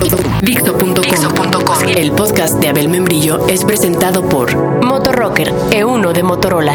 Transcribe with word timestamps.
Dixo.com. 0.00 1.88
El 1.94 2.12
podcast 2.12 2.54
de 2.54 2.68
Abel 2.68 2.88
Membrillo 2.88 3.46
es 3.48 3.64
presentado 3.64 4.26
por 4.26 4.56
Motorrocker 4.82 5.52
E1 5.52 6.12
de 6.12 6.22
Motorola. 6.22 6.74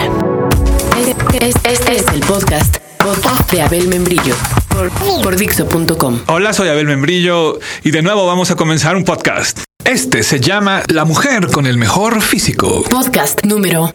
Este, 1.42 1.50
es 1.94 2.06
el 2.14 2.20
podcast, 2.22 2.78
podcast 3.00 3.52
de 3.52 3.64
Abel 3.64 3.88
Membrillo 3.88 4.36
por, 4.70 4.92
por 5.24 5.36
Dixo.com. 5.36 6.20
Hola, 6.28 6.54
soy 6.54 6.70
Abel 6.70 6.86
Membrillo 6.86 7.60
y 7.84 7.90
de 7.90 8.04
nuevo 8.04 8.28
vamos 8.28 8.52
a 8.52 8.56
comenzar 8.56 8.96
un 8.96 9.04
podcast. 9.04 9.62
Este 9.84 10.22
se 10.22 10.40
llama 10.40 10.84
La 10.88 11.04
mujer 11.04 11.48
con 11.48 11.66
el 11.66 11.78
mejor 11.78 12.22
físico. 12.22 12.84
Podcast 12.84 13.44
número 13.44 13.92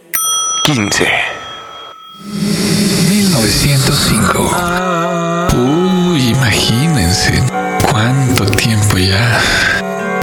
15. 0.65 1.07
1905. 3.09 4.51
Uy, 5.53 6.29
imagínense 6.29 7.41
cuánto 7.89 8.45
tiempo 8.63 8.97
ya. 8.97 9.39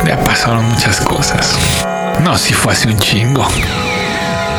Ya 0.07 0.23
pasaron 0.23 0.64
muchas 0.64 1.01
cosas. 1.01 1.59
No, 2.23 2.38
si 2.38 2.55
fue 2.55 2.73
hace 2.73 2.88
un 2.88 2.98
chingo. 2.98 3.46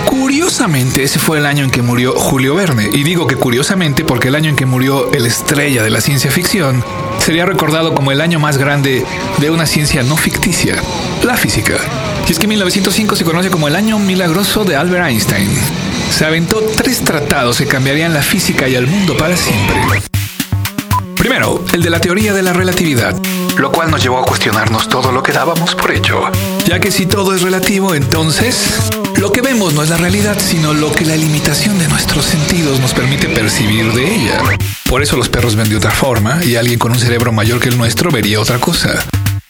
Curiosamente, 0.05 1.03
ese 1.03 1.17
fue 1.17 1.37
el 1.37 1.45
año 1.45 1.63
en 1.63 1.71
que 1.71 1.81
murió 1.81 2.13
Julio 2.13 2.55
Verne. 2.55 2.89
Y 2.91 3.03
digo 3.03 3.25
que 3.25 3.35
curiosamente 3.35 4.03
porque 4.03 4.27
el 4.27 4.35
año 4.35 4.49
en 4.49 4.55
que 4.55 4.65
murió 4.65 5.11
el 5.13 5.25
estrella 5.25 5.81
de 5.81 5.89
la 5.91 6.01
ciencia 6.01 6.29
ficción 6.29 6.83
sería 7.19 7.45
recordado 7.45 7.93
como 7.93 8.11
el 8.11 8.19
año 8.19 8.39
más 8.39 8.57
grande 8.57 9.05
de 9.37 9.49
una 9.49 9.65
ciencia 9.65 10.03
no 10.03 10.17
ficticia, 10.17 10.75
la 11.23 11.37
física. 11.37 11.75
Y 12.27 12.31
es 12.31 12.39
que 12.39 12.47
1905 12.47 13.15
se 13.15 13.23
conoce 13.23 13.49
como 13.49 13.67
el 13.67 13.75
año 13.75 13.97
milagroso 13.97 14.65
de 14.65 14.75
Albert 14.75 15.07
Einstein. 15.07 15.49
Se 16.11 16.25
aventó 16.25 16.61
tres 16.75 16.99
tratados 16.99 17.59
que 17.59 17.65
cambiarían 17.65 18.13
la 18.13 18.21
física 18.21 18.67
y 18.67 18.75
el 18.75 18.87
mundo 18.87 19.15
para 19.17 19.37
siempre. 19.37 20.01
Primero, 21.15 21.63
el 21.73 21.83
de 21.83 21.89
la 21.89 21.99
teoría 21.99 22.33
de 22.33 22.41
la 22.41 22.53
relatividad, 22.53 23.13
lo 23.59 23.71
cual 23.73 23.91
nos 23.91 24.01
llevó 24.01 24.19
a 24.19 24.25
cuestionarnos 24.25 24.87
todo 24.87 25.11
lo 25.11 25.21
que 25.21 25.33
dábamos 25.33 25.75
por 25.75 25.91
hecho. 25.91 26.23
Ya 26.65 26.79
que 26.79 26.91
si 26.91 27.05
todo 27.05 27.35
es 27.35 27.41
relativo, 27.41 27.93
entonces 27.93 28.89
lo 29.17 29.33
que 29.33 29.41
vemos 29.41 29.73
no 29.73 29.83
es 29.83 29.89
la 29.89 29.97
realidad, 29.97 30.37
sino 30.39 30.73
lo 30.73 30.93
que 30.93 31.05
la 31.05 31.17
limitación 31.17 31.77
de 31.77 31.89
nuestros 31.89 32.25
sentidos 32.25 32.79
nos 32.79 32.93
permite 32.93 33.27
percibir 33.27 33.91
de 33.91 34.15
ella. 34.15 34.41
Por 34.87 35.03
eso 35.03 35.17
los 35.17 35.27
perros 35.27 35.57
ven 35.57 35.69
de 35.69 35.75
otra 35.75 35.91
forma 35.91 36.43
y 36.43 36.55
alguien 36.55 36.79
con 36.79 36.93
un 36.93 36.99
cerebro 36.99 37.33
mayor 37.33 37.59
que 37.59 37.67
el 37.67 37.77
nuestro 37.77 38.11
vería 38.11 38.39
otra 38.39 38.59
cosa. 38.59 39.03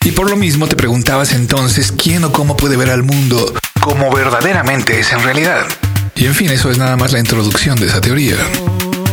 Y 0.04 0.12
por 0.12 0.28
lo 0.28 0.36
mismo 0.36 0.68
te 0.68 0.76
preguntabas 0.76 1.34
entonces 1.34 1.92
quién 1.92 2.24
o 2.24 2.32
cómo 2.32 2.58
puede 2.58 2.78
ver 2.78 2.90
al 2.90 3.04
mundo 3.04 3.54
como 3.80 4.12
verdaderamente 4.12 5.00
es 5.00 5.14
en 5.14 5.22
realidad. 5.24 5.66
Y 6.16 6.26
en 6.26 6.34
fin, 6.34 6.50
eso 6.50 6.72
es 6.72 6.80
nada 6.80 6.98
más 6.98 7.12
la 7.14 7.20
introducción 7.20 7.78
de 7.80 7.86
esa 7.86 8.02
teoría. 8.02 8.38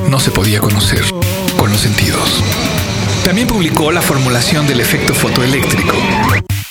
No 0.09 0.21
se 0.21 0.31
podía 0.31 0.61
conocer 0.61 1.05
con 1.57 1.71
los 1.71 1.81
sentidos. 1.81 2.43
También 3.27 3.49
publicó 3.49 3.91
la 3.91 4.01
formulación 4.01 4.69
del 4.69 4.79
efecto 4.79 5.13
fotoeléctrico, 5.13 5.97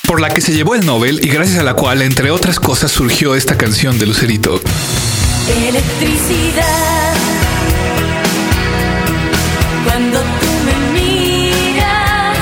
por 0.07 0.21
la 0.21 0.29
que 0.29 0.39
se 0.39 0.53
llevó 0.53 0.73
el 0.73 0.85
Nobel 0.85 1.19
y 1.21 1.27
gracias 1.27 1.59
a 1.59 1.63
la 1.63 1.73
cual, 1.73 2.01
entre 2.01 2.31
otras 2.31 2.61
cosas, 2.61 2.91
surgió 2.91 3.35
esta 3.35 3.57
canción 3.57 3.99
de 3.99 4.05
Lucerito. 4.05 4.61
Electricidad. 5.67 7.13
Cuando 9.83 10.17
tú 10.17 10.47
me 10.63 10.75
miras, 10.97 12.37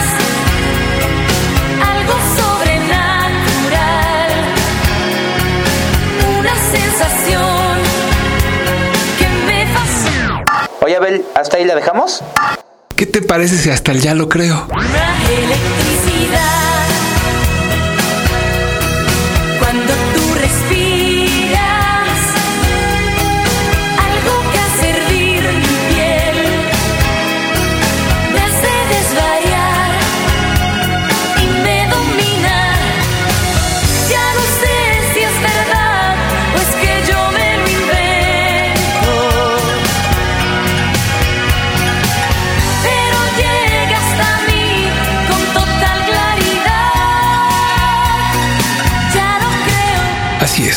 algo 1.82 2.14
sobrenatural, 2.38 2.72
una 6.40 6.54
sensación 6.72 7.80
que 9.18 9.28
me 9.48 9.66
fascina. 9.74 10.46
Oye, 10.82 10.98
Abel, 10.98 11.26
¿hasta 11.34 11.58
ahí 11.58 11.66
la 11.66 11.74
dejamos? 11.74 12.24
¿Qué 12.96 13.06
te 13.06 13.22
parece 13.22 13.58
si 13.58 13.70
hasta 13.70 13.92
el 13.92 14.02
ya 14.02 14.14
lo 14.14 14.30
creo? 14.30 14.68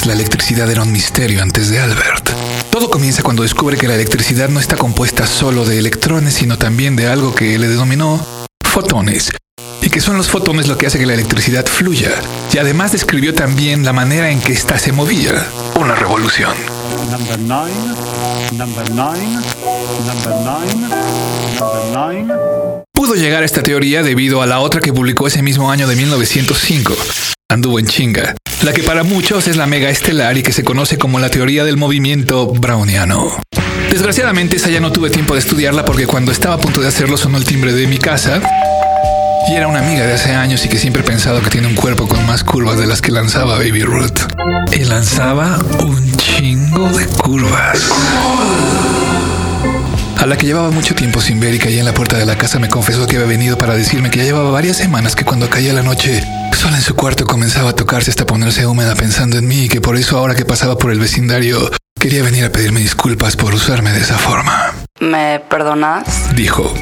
La 0.07 0.13
electricidad 0.13 0.71
era 0.71 0.83
un 0.83 0.93
misterio 0.93 1.43
antes 1.43 1.69
de 1.69 1.81
Albert. 1.81 2.31
Todo 2.71 2.91
comienza 2.91 3.23
cuando 3.23 3.43
descubre 3.43 3.77
que 3.77 3.89
la 3.89 3.95
electricidad 3.95 4.49
no 4.49 4.61
está 4.61 4.77
compuesta 4.77 5.27
solo 5.27 5.65
de 5.65 5.79
electrones, 5.79 6.35
sino 6.35 6.59
también 6.59 6.95
de 6.95 7.09
algo 7.09 7.35
que 7.35 7.59
le 7.59 7.67
denominó 7.67 8.25
fotones. 8.65 9.33
Y 9.83 9.91
que 9.91 10.01
son 10.01 10.17
los 10.17 10.29
fotones 10.29 10.69
lo 10.69 10.79
que 10.79 10.87
hace 10.87 10.99
que 10.99 11.07
la 11.07 11.15
electricidad 11.15 11.67
fluya. 11.67 12.11
Y 12.53 12.59
además 12.59 12.93
describió 12.93 13.35
también 13.35 13.85
la 13.85 13.93
manera 13.93 14.31
en 14.31 14.41
que 14.41 14.53
ésta 14.53 14.79
se 14.79 14.93
movía. 14.93 15.47
Una 15.75 15.95
revolución. 15.95 16.55
Number 17.11 17.39
nine, 17.41 17.95
number 18.53 18.89
nine, 18.91 19.41
number 20.07 20.35
nine, 20.45 20.89
number 21.59 22.25
nine. 22.27 22.35
Pudo 22.93 23.15
llegar 23.15 23.43
a 23.43 23.47
esta 23.47 23.63
teoría 23.63 24.03
debido 24.03 24.41
a 24.41 24.47
la 24.47 24.61
otra 24.61 24.81
que 24.81 24.93
publicó 24.93 25.27
ese 25.27 25.43
mismo 25.43 25.71
año 25.71 25.89
de 25.89 25.97
1905. 25.97 26.97
Anduvo 27.49 27.79
en 27.79 27.87
chinga. 27.87 28.37
La 28.63 28.73
que 28.73 28.83
para 28.83 29.03
muchos 29.03 29.49
es 29.49 29.57
la 29.57 29.67
mega 29.67 29.91
estelar 29.91 30.37
y 30.39 30.43
que 30.43 30.53
se 30.53 30.65
conoce 30.65 30.99
como 30.99 31.19
la 31.19 31.31
teoría 31.31 31.65
del 31.65 31.77
movimiento 31.77 32.47
browniano. 32.49 33.37
Desgraciadamente 33.91 34.57
esa 34.57 34.71
ya 34.71 34.81
no 34.81 34.93
tuve 34.93 35.11
tiempo 35.11 35.35
de 35.35 35.41
estudiarla 35.41 35.85
porque 35.85 36.07
cuando 36.07 36.33
estaba 36.33 36.57
a 36.57 36.59
punto 36.59 36.81
de 36.81 36.89
hacerlo 36.89 37.17
sonó 37.17 37.39
el 37.39 37.45
timbre 37.45 37.73
de 37.73 37.87
mi 37.87 37.99
casa 37.99 38.41
y 39.49 39.55
era 39.55 39.69
una 39.69 39.79
amiga 39.79 40.05
de 40.07 40.15
hace 40.15 40.33
años 40.33 40.65
y 40.65 40.69
que 40.69 40.79
siempre 40.79 41.03
he 41.03 41.05
pensado 41.05 41.41
que 41.41 41.51
tiene 41.51 41.69
un 41.69 41.75
cuerpo 41.75 42.09
con 42.09 42.27
más 42.27 42.43
curvas 42.43 42.79
de 42.79 42.87
las 42.87 43.01
que 43.01 43.13
lanzaba 43.13 43.59
Baby 43.59 43.83
Ruth. 43.83 44.19
Y 44.73 44.85
lanzaba 44.85 45.59
un 45.85 46.17
chingo 46.17 46.89
de 46.89 47.07
curvas. 47.07 47.89
A 50.19 50.27
la 50.27 50.37
que 50.37 50.47
llevaba 50.47 50.71
mucho 50.71 50.95
tiempo 50.95 51.21
sin 51.21 51.41
ver 51.41 51.55
y 51.55 51.59
caía 51.59 51.81
en 51.81 51.85
la 51.85 51.95
puerta 51.95 52.17
de 52.17 52.27
la 52.27 52.37
casa 52.37 52.59
me 52.59 52.69
confesó 52.69 53.07
que 53.07 53.17
había 53.17 53.29
venido 53.29 53.59
para 53.59 53.75
decirme 53.75 54.11
que 54.11 54.19
ya 54.19 54.25
llevaba 54.25 54.51
varias 54.51 54.77
semanas 54.79 55.15
que 55.15 55.25
cuando 55.25 55.49
caía 55.51 55.73
la 55.73 55.83
noche, 55.83 56.23
sola 56.57 56.77
en 56.77 56.83
su 56.83 56.95
cuarto 56.97 57.27
comenzaba 57.27 57.71
a 57.71 57.73
tocarse 57.75 58.11
hasta 58.11 58.27
ponerse 58.27 58.67
húmeda 58.67 58.95
pensando 58.95 59.37
en 59.37 59.47
mí 59.47 59.65
y 59.65 59.69
que 59.69 59.81
por 59.81 59.97
eso 59.97 60.19
ahora 60.19 60.35
que 60.35 60.45
pasaba 60.45 60.79
por 60.79 60.91
el 60.91 60.99
vecindario 60.99 61.71
quería 62.01 62.23
venir 62.23 62.45
a 62.45 62.51
pedirme 62.51 62.81
disculpas 62.81 63.37
por 63.37 63.55
usarme 63.55 63.93
de 63.93 64.01
esa 64.01 64.17
forma. 64.17 64.73
¿Me 65.01 65.41
perdonas? 65.51 66.35
Dijo. 66.35 66.73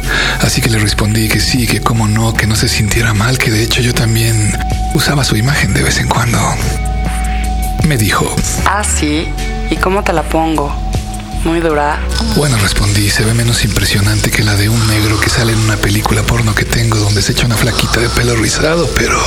Así 0.40 0.60
que 0.60 0.70
le 0.70 0.78
respondí 0.78 1.28
que 1.28 1.40
sí, 1.40 1.66
que 1.66 1.80
cómo 1.80 2.06
no, 2.06 2.34
que 2.34 2.46
no 2.46 2.54
se 2.54 2.68
sintiera 2.68 3.14
mal, 3.14 3.38
que 3.38 3.50
de 3.50 3.62
hecho 3.62 3.80
yo 3.80 3.92
también 3.94 4.56
usaba 4.94 5.24
su 5.24 5.36
imagen 5.36 5.74
de 5.74 5.82
vez 5.82 5.98
en 5.98 6.08
cuando. 6.08 6.38
Me 7.88 7.96
dijo. 7.96 8.34
Ah, 8.66 8.84
sí. 8.84 9.28
¿Y 9.70 9.76
cómo 9.76 10.04
te 10.04 10.12
la 10.12 10.22
pongo? 10.22 10.83
Muy 11.44 11.60
dura. 11.60 12.00
Bueno, 12.36 12.56
respondí, 12.58 13.10
se 13.10 13.24
ve 13.24 13.34
menos 13.34 13.64
impresionante 13.64 14.30
que 14.30 14.42
la 14.42 14.54
de 14.56 14.68
un 14.70 14.86
negro 14.88 15.20
que 15.20 15.28
sale 15.28 15.52
en 15.52 15.58
una 15.58 15.76
película 15.76 16.22
porno 16.22 16.54
que 16.54 16.64
tengo 16.64 16.96
donde 16.98 17.20
se 17.20 17.32
echa 17.32 17.44
una 17.44 17.56
flaquita 17.56 18.00
de 18.00 18.08
pelo 18.08 18.34
rizado, 18.34 18.88
pero... 18.96 19.18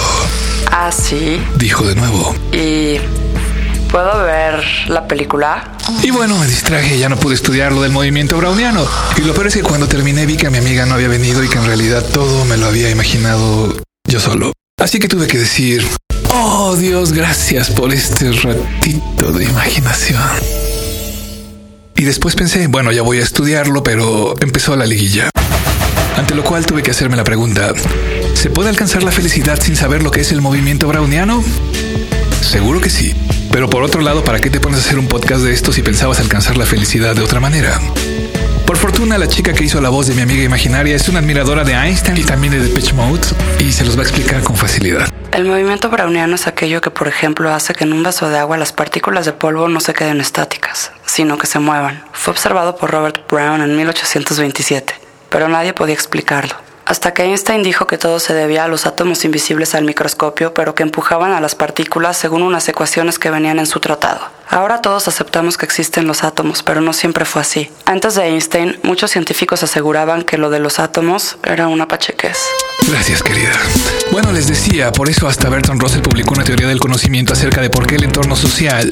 Ah, 0.71 0.91
sí. 0.91 1.39
Dijo 1.55 1.85
de 1.85 1.95
nuevo. 1.95 2.35
¿Y 2.51 2.97
puedo 3.91 4.23
ver 4.23 4.63
la 4.87 5.07
película? 5.07 5.77
Y 6.01 6.09
bueno, 6.09 6.37
me 6.37 6.47
distraje 6.47 6.97
ya 6.97 7.07
no 7.07 7.17
pude 7.17 7.35
estudiar 7.35 7.71
lo 7.71 7.81
del 7.81 7.91
movimiento 7.91 8.35
browniano. 8.37 8.85
Y 9.15 9.21
lo 9.21 9.33
peor 9.33 9.47
es 9.47 9.53
que 9.53 9.63
cuando 9.63 9.87
terminé 9.87 10.25
vi 10.25 10.37
que 10.37 10.49
mi 10.49 10.57
amiga 10.57 10.85
no 10.87 10.95
había 10.95 11.07
venido 11.07 11.43
y 11.43 11.47
que 11.47 11.59
en 11.59 11.65
realidad 11.65 12.03
todo 12.03 12.45
me 12.45 12.57
lo 12.57 12.65
había 12.65 12.89
imaginado 12.89 13.77
yo 14.07 14.19
solo. 14.19 14.53
Así 14.79 14.99
que 14.99 15.07
tuve 15.07 15.27
que 15.27 15.37
decir, 15.37 15.87
oh 16.33 16.75
Dios, 16.75 17.11
gracias 17.11 17.69
por 17.69 17.93
este 17.93 18.31
ratito 18.31 19.31
de 19.31 19.45
imaginación. 19.45 20.21
Y 21.97 22.03
después 22.03 22.35
pensé, 22.35 22.67
bueno, 22.67 22.91
ya 22.91 23.01
voy 23.01 23.17
a 23.17 23.23
estudiarlo, 23.23 23.81
pero 23.81 24.35
empezó 24.39 24.75
la 24.75 24.85
liguilla. 24.85 25.31
Ante 26.15 26.35
lo 26.35 26.43
cual 26.43 26.63
tuve 26.63 26.83
que 26.83 26.91
hacerme 26.91 27.17
la 27.17 27.23
pregunta, 27.23 27.73
¿se 28.35 28.51
puede 28.51 28.69
alcanzar 28.69 29.01
la 29.01 29.11
felicidad 29.11 29.59
sin 29.59 29.75
saber 29.75 30.03
lo 30.03 30.11
que 30.11 30.21
es 30.21 30.31
el 30.31 30.39
movimiento 30.39 30.87
browniano? 30.87 31.43
Seguro 32.41 32.81
que 32.81 32.91
sí. 32.91 33.15
Pero 33.51 33.67
por 33.67 33.81
otro 33.81 34.01
lado, 34.01 34.23
¿para 34.23 34.39
qué 34.39 34.51
te 34.51 34.59
pones 34.59 34.79
a 34.79 34.83
hacer 34.83 34.99
un 34.99 35.07
podcast 35.07 35.41
de 35.41 35.53
esto 35.53 35.73
si 35.73 35.81
pensabas 35.81 36.19
alcanzar 36.19 36.55
la 36.55 36.67
felicidad 36.67 37.15
de 37.15 37.21
otra 37.21 37.39
manera? 37.39 37.81
Por 38.67 38.77
fortuna, 38.77 39.17
la 39.17 39.27
chica 39.27 39.53
que 39.53 39.63
hizo 39.63 39.81
la 39.81 39.89
voz 39.89 40.05
de 40.05 40.13
mi 40.13 40.21
amiga 40.21 40.43
imaginaria 40.43 40.95
es 40.95 41.09
una 41.09 41.17
admiradora 41.17 41.63
de 41.63 41.73
Einstein 41.73 42.17
y 42.17 42.23
también 42.23 42.53
de 42.53 42.59
Depeche 42.59 42.93
Mode 42.93 43.21
y 43.57 43.71
se 43.71 43.83
los 43.85 43.97
va 43.97 44.01
a 44.01 44.03
explicar 44.03 44.43
con 44.43 44.55
facilidad. 44.55 45.16
El 45.37 45.45
movimiento 45.45 45.91
browniano 45.91 46.33
es 46.33 46.47
aquello 46.47 46.81
que, 46.81 46.89
por 46.89 47.07
ejemplo, 47.07 47.53
hace 47.53 47.75
que 47.75 47.83
en 47.83 47.93
un 47.93 48.01
vaso 48.01 48.27
de 48.27 48.39
agua 48.39 48.57
las 48.57 48.73
partículas 48.73 49.23
de 49.23 49.33
polvo 49.33 49.67
no 49.67 49.79
se 49.79 49.93
queden 49.93 50.19
estáticas, 50.19 50.91
sino 51.05 51.37
que 51.37 51.45
se 51.45 51.59
muevan. 51.59 52.03
Fue 52.11 52.31
observado 52.31 52.75
por 52.75 52.89
Robert 52.89 53.19
Brown 53.29 53.61
en 53.61 53.77
1827, 53.77 54.95
pero 55.29 55.47
nadie 55.47 55.73
podía 55.73 55.93
explicarlo. 55.93 56.66
Hasta 56.87 57.13
que 57.13 57.23
Einstein 57.23 57.63
dijo 57.63 57.85
que 57.85 57.97
todo 57.97 58.17
se 58.19 58.33
debía 58.33 58.63
a 58.63 58.67
los 58.69 58.85
átomos 58.85 59.25
invisibles 59.25 59.75
al 59.75 59.83
microscopio, 59.83 60.53
pero 60.53 60.73
que 60.73 60.83
empujaban 60.83 61.33
a 61.33 61.41
las 61.41 61.53
partículas 61.53 62.15
según 62.15 62.41
unas 62.41 62.67
ecuaciones 62.69 63.19
que 63.19 63.29
venían 63.29 63.59
en 63.59 63.65
su 63.65 63.81
tratado. 63.81 64.21
Ahora 64.49 64.79
todos 64.79 65.09
aceptamos 65.09 65.57
que 65.57 65.65
existen 65.65 66.07
los 66.07 66.23
átomos, 66.23 66.63
pero 66.63 66.79
no 66.79 66.93
siempre 66.93 67.25
fue 67.25 67.41
así. 67.41 67.69
Antes 67.85 68.15
de 68.15 68.23
Einstein, 68.23 68.79
muchos 68.83 69.11
científicos 69.11 69.63
aseguraban 69.63 70.23
que 70.23 70.37
lo 70.37 70.49
de 70.49 70.59
los 70.59 70.79
átomos 70.79 71.37
era 71.43 71.67
una 71.67 71.89
pachequez. 71.89 72.37
Gracias, 72.87 73.21
querida. 73.21 73.59
Bueno, 74.13 74.31
les 74.31 74.47
decía, 74.47 74.93
por 74.93 75.09
eso 75.09 75.27
hasta 75.27 75.49
Bertrand 75.49 75.81
Russell 75.81 76.01
publicó 76.01 76.35
una 76.35 76.45
teoría 76.45 76.67
del 76.67 76.79
conocimiento 76.79 77.33
acerca 77.33 77.59
de 77.59 77.69
por 77.69 77.85
qué 77.85 77.95
el 77.95 78.05
entorno 78.05 78.37
social 78.37 78.89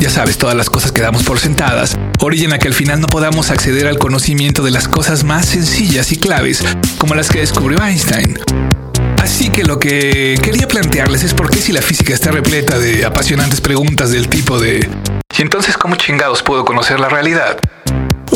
ya 0.00 0.10
sabes, 0.10 0.38
todas 0.38 0.56
las 0.56 0.70
cosas 0.70 0.92
que 0.92 1.02
damos 1.02 1.22
por 1.22 1.38
sentadas, 1.38 1.96
orillan 2.20 2.54
a 2.54 2.58
que 2.58 2.68
al 2.68 2.74
final 2.74 3.00
no 3.00 3.06
podamos 3.06 3.50
acceder 3.50 3.86
al 3.86 3.98
conocimiento 3.98 4.62
de 4.62 4.70
las 4.70 4.88
cosas 4.88 5.24
más 5.24 5.46
sencillas 5.46 6.10
y 6.12 6.16
claves, 6.16 6.64
como 6.98 7.14
las 7.14 7.28
que 7.28 7.40
descubrió 7.40 7.78
Einstein. 7.84 8.38
Así 9.22 9.50
que 9.50 9.64
lo 9.64 9.78
que 9.78 10.38
quería 10.42 10.66
plantearles 10.66 11.22
es 11.22 11.34
por 11.34 11.50
qué 11.50 11.58
si 11.58 11.72
la 11.72 11.82
física 11.82 12.14
está 12.14 12.30
repleta 12.30 12.78
de 12.78 13.04
apasionantes 13.04 13.60
preguntas 13.60 14.10
del 14.10 14.28
tipo 14.28 14.58
de 14.58 14.88
¿Y 15.40 15.42
entonces 15.42 15.78
cómo 15.78 15.96
chingados 15.96 16.42
puedo 16.42 16.66
conocer 16.66 17.00
la 17.00 17.08
realidad? 17.08 17.58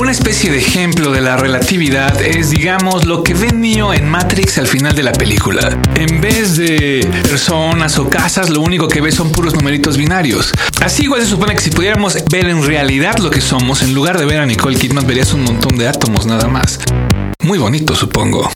Una 0.04 0.12
especie 0.12 0.50
de 0.50 0.58
ejemplo 0.58 1.12
de 1.12 1.22
la 1.22 1.38
relatividad 1.38 2.20
es, 2.20 2.50
digamos, 2.50 3.06
lo 3.06 3.24
que 3.24 3.32
ve 3.32 3.50
Neo 3.54 3.94
en 3.94 4.06
Matrix 4.06 4.58
al 4.58 4.66
final 4.66 4.94
de 4.94 5.02
la 5.02 5.12
película. 5.12 5.80
En 5.96 6.20
vez 6.20 6.58
de 6.58 7.08
personas 7.22 7.98
o 7.98 8.10
casas, 8.10 8.50
lo 8.50 8.60
único 8.60 8.86
que 8.86 9.00
ve 9.00 9.10
son 9.10 9.32
puros 9.32 9.54
numeritos 9.54 9.96
binarios. 9.96 10.52
Así 10.82 11.04
igual 11.04 11.22
se 11.22 11.28
supone 11.28 11.54
que 11.54 11.62
si 11.62 11.70
pudiéramos 11.70 12.22
ver 12.30 12.50
en 12.50 12.62
realidad 12.62 13.16
lo 13.16 13.30
que 13.30 13.40
somos, 13.40 13.80
en 13.80 13.94
lugar 13.94 14.18
de 14.18 14.26
ver 14.26 14.40
a 14.40 14.46
Nicole 14.46 14.76
Kidman 14.76 15.06
verías 15.06 15.32
un 15.32 15.42
montón 15.42 15.78
de 15.78 15.88
átomos 15.88 16.26
nada 16.26 16.48
más. 16.48 16.80
Muy 17.40 17.56
bonito, 17.56 17.96
supongo. 17.96 18.50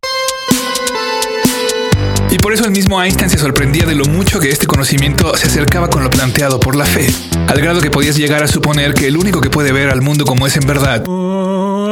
Y 2.30 2.36
por 2.36 2.52
eso 2.52 2.66
el 2.66 2.72
mismo 2.72 3.02
Einstein 3.02 3.30
se 3.30 3.38
sorprendía 3.38 3.86
de 3.86 3.94
lo 3.94 4.04
mucho 4.04 4.38
que 4.38 4.50
este 4.50 4.66
conocimiento 4.66 5.34
se 5.34 5.46
acercaba 5.46 5.88
con 5.88 6.04
lo 6.04 6.10
planteado 6.10 6.60
por 6.60 6.76
la 6.76 6.84
fe, 6.84 7.10
al 7.46 7.58
grado 7.58 7.80
que 7.80 7.90
podías 7.90 8.16
llegar 8.16 8.42
a 8.42 8.48
suponer 8.48 8.92
que 8.92 9.06
el 9.06 9.16
único 9.16 9.40
que 9.40 9.48
puede 9.48 9.72
ver 9.72 9.88
al 9.88 10.02
mundo 10.02 10.26
como 10.26 10.46
es 10.46 10.54
en 10.56 10.66
verdad 10.66 11.04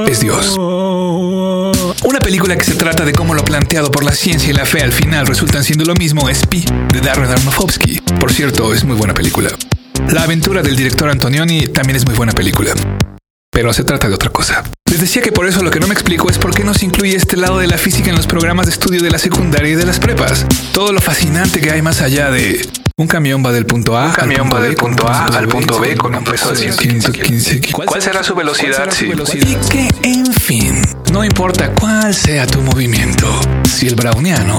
es 0.09 0.21
Dios. 0.21 0.57
Una 0.59 2.19
película 2.21 2.57
que 2.57 2.65
se 2.65 2.75
trata 2.75 3.05
de 3.05 3.13
cómo 3.13 3.35
lo 3.35 3.45
planteado 3.45 3.91
por 3.91 4.05
la 4.05 4.13
ciencia 4.13 4.51
y 4.51 4.53
la 4.53 4.65
fe 4.65 4.83
al 4.83 4.93
final 4.93 5.27
resultan 5.27 5.65
siendo 5.65 5.85
lo 5.85 5.95
mismo 5.95 6.29
es 6.29 6.47
Pi, 6.47 6.65
de 6.93 7.01
Darren 7.01 7.31
Aronofsky. 7.31 8.01
Por 8.21 8.33
cierto, 8.33 8.73
es 8.73 8.85
muy 8.85 8.97
buena 8.97 9.15
película. 9.15 9.51
La 10.11 10.23
aventura 10.23 10.63
del 10.63 10.77
director 10.77 11.09
Antonioni 11.09 11.69
también 11.69 11.97
es 11.97 12.07
muy 12.07 12.15
buena 12.15 12.33
película. 12.33 12.73
Pero 13.51 13.73
se 13.73 13.85
trata 13.85 14.09
de 14.09 14.15
otra 14.15 14.31
cosa. 14.31 14.63
Les 14.91 15.01
decía 15.01 15.23
que 15.23 15.33
por 15.33 15.47
eso 15.47 15.63
lo 15.63 15.71
que 15.71 15.81
no 15.81 15.87
me 15.87 15.95
explico 15.95 16.31
es 16.31 16.39
por 16.39 16.55
qué 16.55 16.63
no 16.63 16.75
se 16.75 16.87
incluye 16.87 17.17
este 17.17 17.37
lado 17.37 17.59
de 17.59 17.67
la 17.67 17.79
física 17.79 18.11
en 18.11 18.17
los 18.17 18.27
programas 18.27 18.67
de 18.67 18.73
estudio 18.73 19.03
de 19.03 19.11
la 19.11 19.19
secundaria 19.19 19.73
y 19.73 19.77
de 19.77 19.87
las 19.87 19.99
prepas. 19.99 20.45
Todo 20.73 20.93
lo 20.93 21.01
fascinante 21.01 21.61
que 21.61 21.71
hay 21.71 21.83
más 21.83 22.03
allá 22.03 22.31
de 22.31 22.61
un 22.99 23.09
camión 23.09 23.45
va 23.45 23.53
del 23.53 23.67
punto 23.67 23.95
A, 23.95 24.07
Un 24.07 24.13
camión 24.13 24.41
al 24.41 24.47
punto 24.47 24.55
va 24.55 24.61
del 24.63 24.71
B, 24.71 24.77
con 24.77 24.97
punto 24.97 25.07
A 25.07 25.27
punto 25.27 25.39
al 25.39 25.49
punto 25.49 25.81
B 25.81 25.97
con 25.97 26.15
un 26.15 26.25
peso 26.25 26.51
de 26.51 26.73
115 26.73 27.61
kilos. 27.61 27.83
¿Cuál 27.85 28.01
será 28.01 28.23
su 28.23 28.35
velocidad? 28.35 28.91
Sí. 28.91 29.13
Y 29.35 29.55
que, 29.69 29.91
en 30.03 30.33
fin, 30.33 30.81
no 31.13 31.23
importa 31.23 31.75
cuál 31.75 32.15
sea 32.15 32.47
tu 32.47 32.63
movimiento, 32.63 33.29
si 33.69 33.87
el 33.87 33.97
browniano 33.97 34.57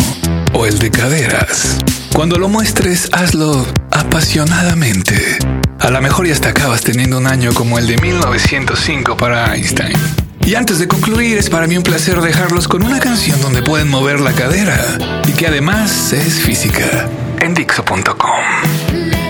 o 0.54 0.68
el 0.68 0.78
de 0.78 0.92
caderas, 0.92 1.80
cuando 2.14 2.38
lo 2.38 2.48
muestres, 2.48 3.10
hazlo 3.12 3.66
apasionadamente. 3.90 5.40
A 5.80 5.90
lo 5.90 6.00
mejor 6.00 6.28
ya 6.28 6.34
hasta 6.34 6.50
acabas 6.50 6.82
teniendo 6.82 7.18
un 7.18 7.26
año 7.26 7.56
como 7.56 7.80
el 7.80 7.88
de 7.88 7.98
1905 7.98 9.18
para 9.18 9.56
Einstein. 9.56 9.98
Y 10.46 10.54
antes 10.54 10.78
de 10.78 10.88
concluir, 10.88 11.40
es 11.40 11.50
para 11.50 11.66
mí 11.66 11.76
un 11.76 11.82
placer 11.82 12.22
dejarlos 12.22 12.68
con 12.68 12.84
una 12.84 13.00
canción 13.00 13.42
donde 13.42 13.64
pueden 13.64 13.90
mover 13.90 14.20
la 14.20 14.34
cadera 14.34 14.80
y 15.28 15.32
que 15.32 15.48
además 15.48 16.14
es 16.14 16.36
física 16.36 17.10
en. 17.40 19.27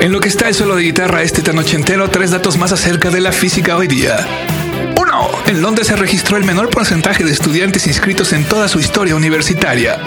En 0.00 0.12
lo 0.12 0.20
que 0.20 0.28
está 0.28 0.48
el 0.48 0.54
solo 0.54 0.76
de 0.76 0.82
guitarra 0.82 1.22
este 1.22 1.42
tan 1.42 1.58
ochentero, 1.58 2.08
tres 2.08 2.30
datos 2.30 2.56
más 2.56 2.72
acerca 2.72 3.10
de 3.10 3.20
la 3.20 3.32
física 3.32 3.76
hoy 3.76 3.86
día. 3.86 4.26
1. 4.96 5.30
En 5.46 5.60
Londres 5.60 5.88
se 5.88 5.96
registró 5.96 6.38
el 6.38 6.44
menor 6.44 6.70
porcentaje 6.70 7.22
de 7.22 7.30
estudiantes 7.30 7.86
inscritos 7.86 8.32
en 8.32 8.44
toda 8.44 8.66
su 8.68 8.80
historia 8.80 9.14
universitaria. 9.14 10.00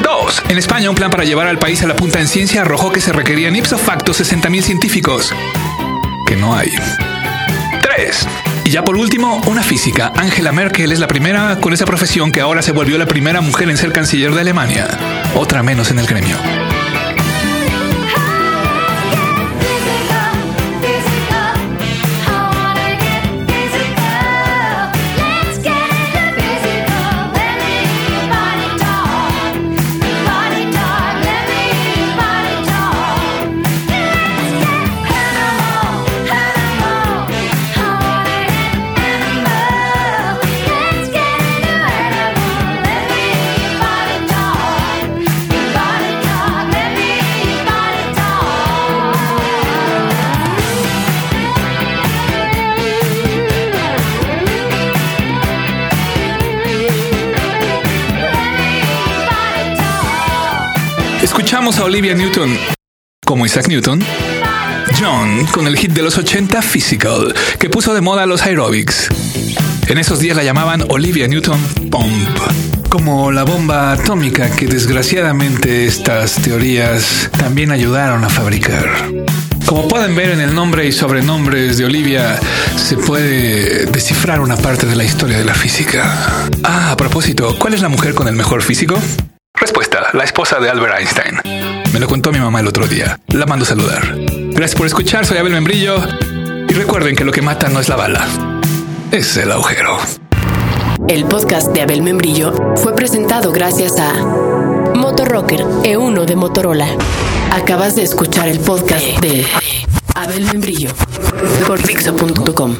2. 0.00 0.42
En 0.48 0.58
España, 0.58 0.90
un 0.90 0.94
plan 0.94 1.10
para 1.10 1.24
llevar 1.24 1.48
al 1.48 1.58
país 1.58 1.82
a 1.82 1.88
la 1.88 1.96
punta 1.96 2.20
en 2.20 2.28
ciencia 2.28 2.60
arrojó 2.60 2.92
que 2.92 3.00
se 3.00 3.12
requerían 3.12 3.56
ipso 3.56 3.78
facto 3.78 4.12
60.000 4.12 4.62
científicos. 4.62 5.34
Que 6.24 6.36
no 6.36 6.54
hay. 6.54 6.70
3. 7.82 8.28
Y 8.64 8.70
ya 8.70 8.84
por 8.84 8.96
último, 8.96 9.42
una 9.48 9.64
física. 9.64 10.12
Angela 10.14 10.52
Merkel 10.52 10.92
es 10.92 11.00
la 11.00 11.08
primera 11.08 11.58
con 11.58 11.72
esa 11.72 11.84
profesión 11.84 12.30
que 12.30 12.40
ahora 12.40 12.62
se 12.62 12.70
volvió 12.70 12.96
la 12.96 13.06
primera 13.06 13.40
mujer 13.40 13.68
en 13.70 13.76
ser 13.76 13.90
canciller 13.90 14.32
de 14.34 14.42
Alemania. 14.42 14.86
Otra 15.34 15.64
menos 15.64 15.90
en 15.90 15.98
el 15.98 16.06
gremio. 16.06 16.36
Escuchamos 61.32 61.78
a 61.78 61.84
Olivia 61.84 62.12
Newton 62.12 62.58
como 63.24 63.46
Isaac 63.46 63.66
Newton 63.68 64.04
John 65.00 65.46
con 65.46 65.66
el 65.66 65.78
hit 65.78 65.92
de 65.92 66.02
los 66.02 66.18
80 66.18 66.60
Physical, 66.60 67.34
que 67.58 67.70
puso 67.70 67.94
de 67.94 68.02
moda 68.02 68.26
los 68.26 68.42
aerobics. 68.42 69.08
En 69.86 69.96
esos 69.96 70.18
días 70.18 70.36
la 70.36 70.44
llamaban 70.44 70.84
Olivia 70.90 71.26
Newton 71.28 71.58
Pump, 71.90 72.38
como 72.90 73.32
la 73.32 73.44
bomba 73.44 73.92
atómica 73.92 74.54
que 74.54 74.66
desgraciadamente 74.66 75.86
estas 75.86 76.34
teorías 76.34 77.30
también 77.38 77.72
ayudaron 77.72 78.24
a 78.24 78.28
fabricar. 78.28 78.86
Como 79.64 79.88
pueden 79.88 80.14
ver 80.14 80.32
en 80.32 80.40
el 80.42 80.54
nombre 80.54 80.86
y 80.86 80.92
sobrenombres 80.92 81.78
de 81.78 81.86
Olivia, 81.86 82.38
se 82.76 82.98
puede 82.98 83.86
descifrar 83.86 84.42
una 84.42 84.58
parte 84.58 84.84
de 84.84 84.96
la 84.96 85.04
historia 85.04 85.38
de 85.38 85.46
la 85.46 85.54
física. 85.54 86.14
Ah, 86.62 86.90
a 86.90 86.96
propósito, 86.98 87.56
¿cuál 87.58 87.72
es 87.72 87.80
la 87.80 87.88
mujer 87.88 88.12
con 88.12 88.28
el 88.28 88.34
mejor 88.34 88.60
físico? 88.62 89.00
Respuesta, 89.62 90.08
la 90.12 90.24
esposa 90.24 90.58
de 90.58 90.68
Albert 90.68 90.98
Einstein. 90.98 91.40
Me 91.92 92.00
lo 92.00 92.08
contó 92.08 92.32
mi 92.32 92.40
mamá 92.40 92.58
el 92.58 92.66
otro 92.66 92.88
día. 92.88 93.20
La 93.28 93.46
mando 93.46 93.64
a 93.64 93.68
saludar. 93.68 94.02
Gracias 94.16 94.74
por 94.74 94.88
escuchar, 94.88 95.24
soy 95.24 95.38
Abel 95.38 95.52
Membrillo. 95.52 95.98
Y 96.68 96.74
recuerden 96.74 97.14
que 97.14 97.24
lo 97.24 97.30
que 97.30 97.42
mata 97.42 97.68
no 97.68 97.78
es 97.78 97.88
la 97.88 97.94
bala, 97.94 98.26
es 99.12 99.36
el 99.36 99.52
agujero. 99.52 99.98
El 101.06 101.26
podcast 101.26 101.68
de 101.68 101.82
Abel 101.82 102.02
Membrillo 102.02 102.74
fue 102.74 102.96
presentado 102.96 103.52
gracias 103.52 104.00
a 104.00 104.12
Motorrocker 104.96 105.60
E1 105.60 106.24
de 106.24 106.34
Motorola. 106.34 106.88
Acabas 107.52 107.94
de 107.94 108.02
escuchar 108.02 108.48
el 108.48 108.58
podcast 108.58 109.06
de 109.20 109.46
Abel 110.16 110.44
Membrillo 110.46 110.90
por 111.68 111.78
Fixo.com. 111.78 112.74